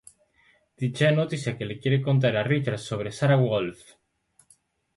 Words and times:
Dicha 0.83 1.11
noticia 1.17 1.53
que 1.59 1.67
le 1.67 1.77
quiere 1.81 2.01
contar 2.07 2.33
a 2.35 2.43
Richard 2.49 2.79
sobre 2.87 3.15
Sara 3.21 3.39
Wolfe. 3.45 3.97